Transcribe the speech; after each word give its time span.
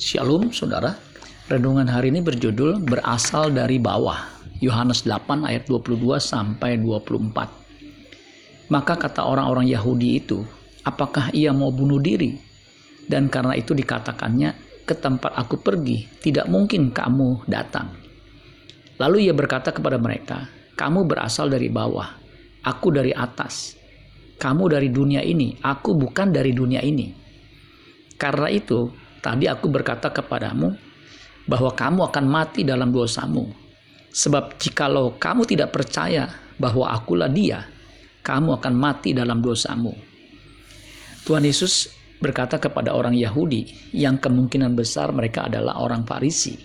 Shalom 0.00 0.48
saudara. 0.48 0.96
Renungan 1.44 1.84
hari 1.84 2.08
ini 2.08 2.24
berjudul 2.24 2.80
berasal 2.88 3.52
dari 3.52 3.76
bawah. 3.76 4.32
Yohanes 4.64 5.04
8 5.04 5.44
ayat 5.44 5.68
22 5.68 6.16
sampai 6.16 6.80
24. 6.80 8.72
Maka 8.72 8.96
kata 8.96 9.28
orang-orang 9.28 9.68
Yahudi 9.68 10.24
itu, 10.24 10.40
apakah 10.88 11.28
ia 11.36 11.52
mau 11.52 11.68
bunuh 11.68 12.00
diri? 12.00 12.32
Dan 13.04 13.28
karena 13.28 13.52
itu 13.52 13.76
dikatakannya, 13.76 14.56
ke 14.88 14.96
tempat 14.96 15.36
aku 15.36 15.60
pergi, 15.60 16.08
tidak 16.24 16.48
mungkin 16.48 16.96
kamu 16.96 17.44
datang. 17.44 17.92
Lalu 18.96 19.28
ia 19.28 19.36
berkata 19.36 19.68
kepada 19.68 20.00
mereka, 20.00 20.48
kamu 20.80 21.04
berasal 21.04 21.52
dari 21.52 21.68
bawah, 21.68 22.08
aku 22.64 22.88
dari 22.88 23.12
atas. 23.12 23.76
Kamu 24.40 24.64
dari 24.64 24.88
dunia 24.88 25.20
ini, 25.20 25.60
aku 25.60 25.92
bukan 25.92 26.32
dari 26.32 26.56
dunia 26.56 26.80
ini. 26.80 27.12
Karena 28.16 28.48
itu, 28.48 28.99
tadi 29.20 29.46
aku 29.46 29.68
berkata 29.68 30.10
kepadamu 30.10 30.74
bahwa 31.48 31.70
kamu 31.72 32.00
akan 32.10 32.24
mati 32.28 32.66
dalam 32.66 32.92
dosamu. 32.92 33.48
Sebab 34.10 34.58
jikalau 34.58 35.14
kamu 35.16 35.46
tidak 35.46 35.70
percaya 35.70 36.26
bahwa 36.58 36.90
akulah 36.90 37.30
dia, 37.30 37.64
kamu 38.26 38.58
akan 38.58 38.74
mati 38.74 39.14
dalam 39.14 39.38
dosamu. 39.38 39.94
Tuhan 41.22 41.46
Yesus 41.46 41.88
berkata 42.18 42.60
kepada 42.60 42.92
orang 42.92 43.16
Yahudi 43.16 43.92
yang 43.96 44.20
kemungkinan 44.20 44.76
besar 44.76 45.14
mereka 45.14 45.46
adalah 45.46 45.80
orang 45.80 46.04
Farisi 46.04 46.58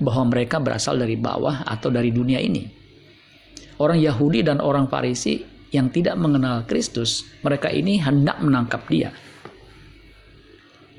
bahwa 0.00 0.32
mereka 0.32 0.58
berasal 0.58 0.96
dari 1.00 1.16
bawah 1.16 1.64
atau 1.64 1.88
dari 1.92 2.10
dunia 2.10 2.40
ini. 2.40 2.64
Orang 3.80 4.00
Yahudi 4.00 4.44
dan 4.44 4.60
orang 4.60 4.88
Farisi 4.88 5.40
yang 5.72 5.88
tidak 5.88 6.18
mengenal 6.18 6.66
Kristus, 6.66 7.24
mereka 7.40 7.72
ini 7.72 8.00
hendak 8.00 8.42
menangkap 8.42 8.84
dia. 8.90 9.14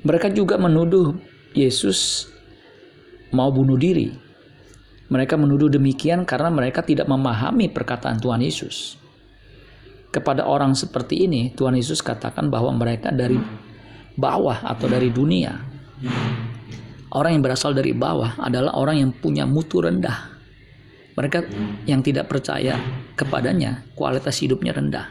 Mereka 0.02 0.34
juga 0.34 0.58
menuduh 0.58 1.14
Yesus 1.54 2.26
mau 3.30 3.54
bunuh 3.54 3.78
diri. 3.78 4.10
Mereka 5.12 5.38
menuduh 5.38 5.70
demikian 5.70 6.26
karena 6.26 6.50
mereka 6.50 6.82
tidak 6.82 7.06
memahami 7.06 7.70
perkataan 7.70 8.18
Tuhan 8.18 8.42
Yesus. 8.42 8.96
Kepada 10.10 10.44
orang 10.44 10.74
seperti 10.74 11.24
ini, 11.24 11.54
Tuhan 11.54 11.78
Yesus 11.78 12.02
katakan 12.02 12.50
bahwa 12.50 12.74
mereka 12.74 13.14
dari 13.14 13.38
bawah 14.18 14.64
atau 14.64 14.90
dari 14.90 15.08
dunia. 15.08 15.54
Orang 17.12 17.38
yang 17.38 17.42
berasal 17.44 17.70
dari 17.76 17.94
bawah 17.94 18.40
adalah 18.40 18.74
orang 18.74 18.96
yang 19.06 19.10
punya 19.14 19.46
mutu 19.46 19.84
rendah. 19.84 20.32
Mereka 21.12 21.44
yang 21.84 22.00
tidak 22.00 22.26
percaya 22.26 22.80
kepadanya, 23.14 23.84
kualitas 23.92 24.40
hidupnya 24.40 24.72
rendah. 24.72 25.06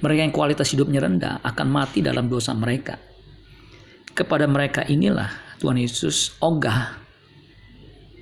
Mereka 0.00 0.20
yang 0.30 0.34
kualitas 0.34 0.70
hidupnya 0.72 1.02
rendah 1.02 1.42
akan 1.42 1.66
mati 1.68 2.00
dalam 2.00 2.30
dosa 2.30 2.54
mereka. 2.54 3.11
Kepada 4.12 4.44
mereka 4.44 4.84
inilah 4.84 5.56
Tuhan 5.56 5.80
Yesus 5.80 6.36
ogah, 6.44 7.00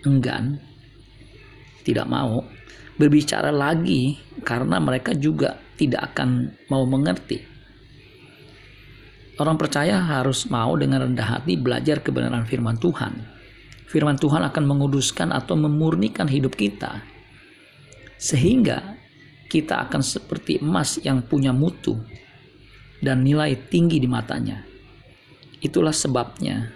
enggan, 0.06 0.62
tidak 1.82 2.06
mau 2.06 2.46
berbicara 2.94 3.50
lagi 3.50 4.14
karena 4.46 4.78
mereka 4.78 5.10
juga 5.18 5.58
tidak 5.74 6.14
akan 6.14 6.54
mau 6.70 6.86
mengerti. 6.86 7.42
Orang 9.40 9.58
percaya 9.58 9.98
harus 9.98 10.46
mau 10.46 10.78
dengan 10.78 11.10
rendah 11.10 11.40
hati 11.40 11.58
belajar 11.58 12.04
kebenaran 12.04 12.46
firman 12.46 12.78
Tuhan. 12.78 13.26
Firman 13.90 14.14
Tuhan 14.14 14.46
akan 14.46 14.64
menguduskan 14.68 15.34
atau 15.34 15.58
memurnikan 15.58 16.30
hidup 16.30 16.54
kita. 16.54 17.02
Sehingga 18.20 18.94
kita 19.50 19.90
akan 19.90 20.04
seperti 20.04 20.62
emas 20.62 21.02
yang 21.02 21.26
punya 21.26 21.50
mutu 21.50 21.98
dan 23.02 23.26
nilai 23.26 23.58
tinggi 23.58 23.98
di 23.98 24.06
matanya. 24.06 24.69
Itulah 25.60 25.92
sebabnya 25.92 26.72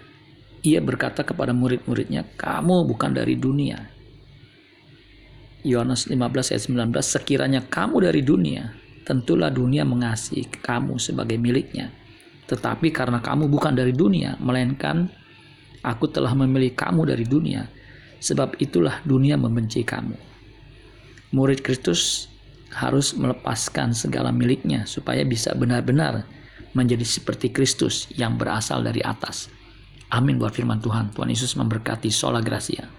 ia 0.61 0.81
berkata 0.81 1.21
kepada 1.21 1.53
murid-muridnya, 1.53 2.25
"Kamu 2.37 2.85
bukan 2.85 3.13
dari 3.13 3.37
dunia." 3.37 3.81
Yohanes 5.65 6.05
15 6.05 6.53
ayat 6.53 6.63
19, 6.69 7.05
"Sekiranya 7.09 7.65
kamu 7.65 8.05
dari 8.05 8.21
dunia, 8.21 8.73
tentulah 9.05 9.49
dunia 9.49 9.81
mengasihi 9.85 10.45
kamu 10.61 11.01
sebagai 11.01 11.37
miliknya." 11.41 11.89
Tetapi 12.45 12.93
karena 12.93 13.21
kamu 13.25 13.49
bukan 13.49 13.73
dari 13.73 13.89
dunia, 13.89 14.37
melainkan 14.37 15.09
aku 15.81 16.05
telah 16.13 16.33
memilih 16.37 16.77
kamu 16.77 17.09
dari 17.09 17.25
dunia, 17.25 17.65
sebab 18.21 18.57
itulah 18.61 19.01
dunia 19.01 19.33
membenci 19.37 19.81
kamu. 19.81 20.17
Murid 21.33 21.65
Kristus 21.65 22.29
harus 22.69 23.17
melepaskan 23.17 23.97
segala 23.97 24.29
miliknya 24.29 24.85
supaya 24.85 25.25
bisa 25.25 25.53
benar-benar 25.57 26.25
menjadi 26.75 27.07
seperti 27.07 27.49
Kristus 27.49 28.11
yang 28.13 28.35
berasal 28.35 28.83
dari 28.83 28.99
atas. 29.01 29.49
Amin 30.11 30.37
buat 30.37 30.53
firman 30.53 30.83
Tuhan. 30.83 31.15
Tuhan 31.15 31.31
Yesus 31.31 31.57
memberkati 31.57 32.11
sola 32.13 32.43
gracia. 32.43 32.95